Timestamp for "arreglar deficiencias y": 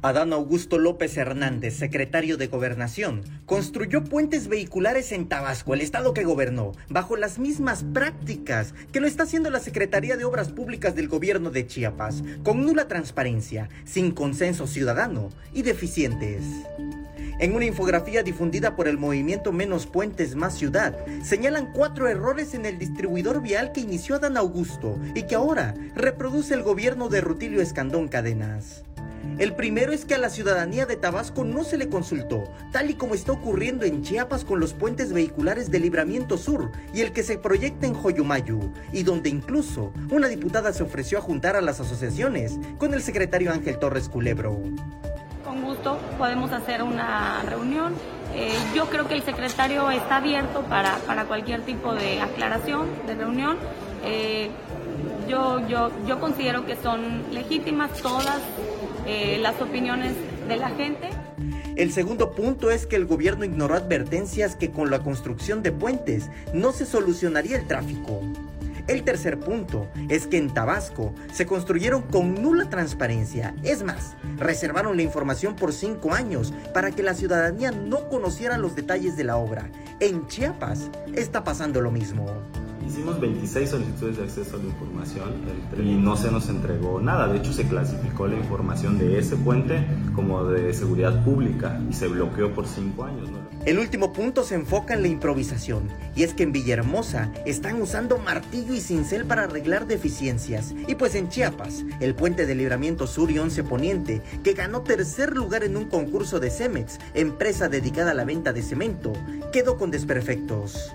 99.44-100.94